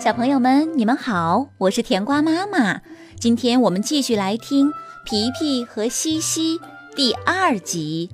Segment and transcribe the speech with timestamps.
[0.00, 2.80] 小朋友们，你们好，我是甜瓜妈妈。
[3.18, 4.70] 今天我们继续来听
[5.04, 6.58] 《皮皮和西西》
[6.96, 8.08] 第二集。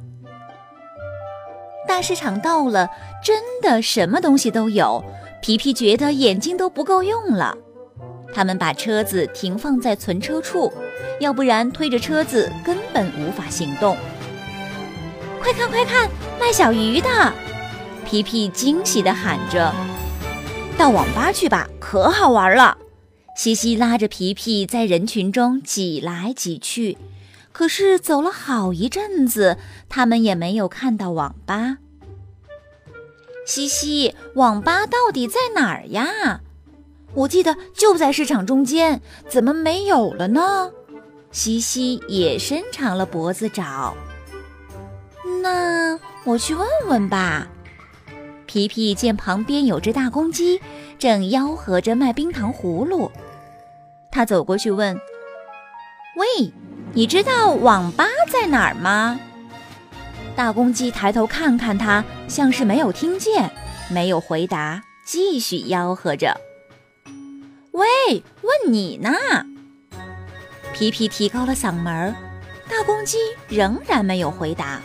[1.86, 2.88] 大市场到了，
[3.22, 5.04] 真的什么东西都有。
[5.40, 7.57] 皮皮觉得眼睛都不够用了。
[8.34, 10.72] 他们把车子停放在存车处，
[11.21, 13.96] 要不然推着车子根本无法行动。
[15.40, 17.08] 快看快看，卖小鱼的！
[18.04, 19.72] 皮皮惊喜地喊着。
[20.79, 22.76] 到网吧去吧，可好玩了。
[23.35, 26.99] 西西拉着皮皮在人群中挤来挤去，
[27.50, 29.57] 可是走了好一阵子，
[29.89, 31.79] 他们也没有看到网吧。
[33.47, 36.41] 西西，网吧到底在哪儿呀？
[37.14, 40.70] 我记得就在市场中间，怎么没有了呢？
[41.30, 43.97] 西西也伸长了脖子找。
[45.42, 47.48] 那我去问问吧。
[48.56, 50.58] 皮皮见旁边有只大公鸡，
[50.98, 53.12] 正吆喝着卖冰糖葫芦，
[54.10, 54.98] 他走过去问
[56.16, 56.50] ：“喂，
[56.94, 59.20] 你知道网吧在哪儿吗？”
[60.34, 63.50] 大公鸡抬头看看他，像是没有听见，
[63.90, 66.41] 没有回答，继续吆喝着
[67.72, 67.86] ：“喂，
[68.41, 69.10] 问你呢。”
[70.72, 72.14] 皮皮提高了嗓门，
[72.70, 74.80] 大公鸡仍然没有回答。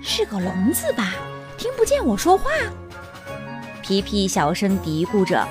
[0.00, 1.12] 是个聋子吧？
[1.62, 2.50] 听不见我说话，
[3.82, 5.46] 皮皮小声嘀咕着。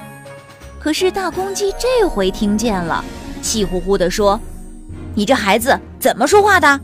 [0.77, 3.01] 可是大公鸡这回听见了，
[3.41, 4.37] 气呼呼地说
[5.15, 6.77] ：“你这孩子怎么说话的？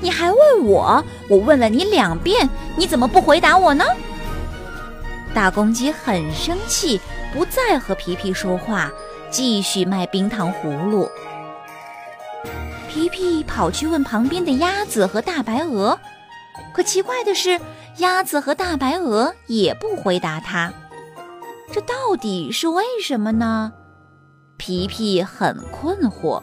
[0.00, 1.04] 你还问我？
[1.28, 3.84] 我问了你两遍，你怎么不回答我呢？”
[5.34, 6.98] 大公鸡很生气，
[7.30, 8.90] 不再和皮皮说话，
[9.30, 11.10] 继续卖冰糖葫芦。
[12.88, 16.00] 皮皮跑去问旁边的鸭子和大白鹅。
[16.72, 17.60] 可奇怪的是，
[17.98, 20.72] 鸭子和大白鹅也不回答他。
[21.72, 23.72] 这到底是为什么呢？
[24.56, 26.42] 皮皮很困惑。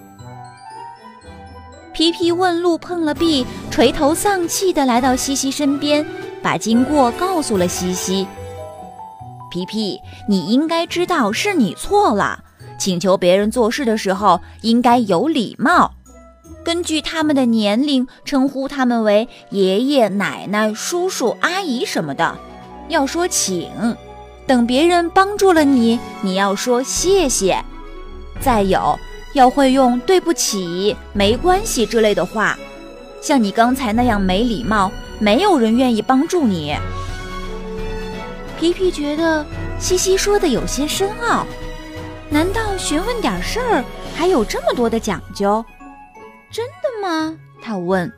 [1.94, 6.06] 皮皮问路碰了壁，垂头丧气地来到西西身边，
[6.44, 8.28] 把经过告诉了西西。
[9.50, 10.00] 皮皮，
[10.30, 12.44] 你应该知道是你错了，
[12.78, 15.96] 请求别人做事的时候应该有礼貌。
[16.64, 22.38] 根据他们的年龄，称呼他们为爷爷、奶奶、叔叔、阿姨什么的。
[22.90, 23.96] 要说请，
[24.46, 27.64] 等别人帮助了你，你要说谢谢。
[28.40, 28.98] 再有，
[29.34, 32.58] 要会用对不起、没关系之类的话。
[33.22, 36.76] 像你刚才那样没礼貌，没有人愿意帮助你。
[38.60, 39.46] 皮皮觉得
[39.80, 41.46] 西西说的有些深奥，
[42.30, 43.84] 难道询问点事儿
[44.16, 45.64] 还有这么多的讲究？
[46.52, 47.38] 真的吗？
[47.62, 48.12] 他问。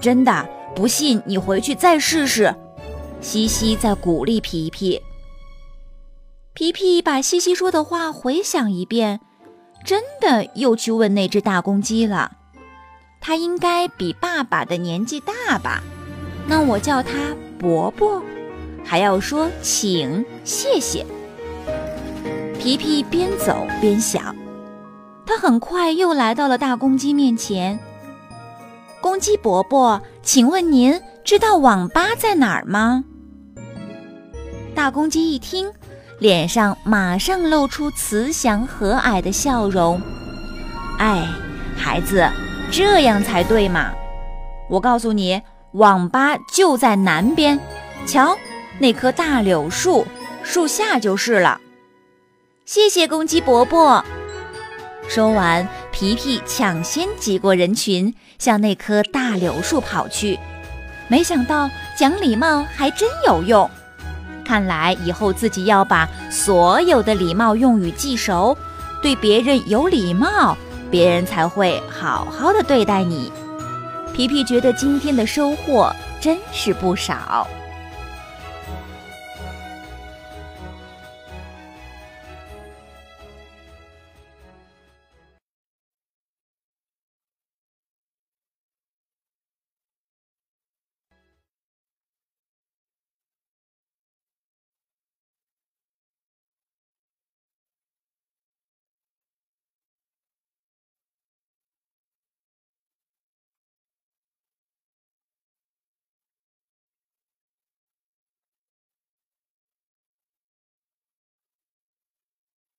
[0.00, 2.54] 真的，不信你回去再试试。
[3.20, 5.02] 西西在鼓励皮皮。
[6.52, 9.20] 皮皮把西西说的话回想一遍，
[9.84, 12.32] 真的又去问那只大公鸡了。
[13.20, 15.82] 他应该比爸爸的年纪大吧？
[16.46, 18.22] 那我叫他伯伯，
[18.84, 21.04] 还要说请、谢谢。
[22.58, 24.34] 皮皮边走边想。
[25.26, 27.78] 他很快又来到了大公鸡面前。
[29.00, 33.04] 公鸡伯伯，请问您知道网吧在哪儿吗？
[34.74, 35.70] 大公鸡一听，
[36.18, 40.00] 脸上马上露出慈祥和蔼的笑容。
[40.98, 41.26] 哎，
[41.76, 42.28] 孩子，
[42.70, 43.92] 这样才对嘛！
[44.68, 45.40] 我告诉你，
[45.72, 47.58] 网吧就在南边，
[48.06, 48.36] 瞧，
[48.78, 50.06] 那棵大柳树，
[50.42, 51.60] 树下就是了。
[52.64, 54.04] 谢谢公鸡伯伯。
[55.08, 60.38] 说完，皮皮抢先挤过人群，向那棵大柳树跑去。
[61.08, 63.70] 没想到讲礼貌还真有用，
[64.44, 68.56] 看来以后自己要把所有的礼貌用语记熟，
[69.00, 70.56] 对别人有礼貌，
[70.90, 73.32] 别人才会好好的对待你。
[74.12, 77.46] 皮皮觉得今天的收获真是不少。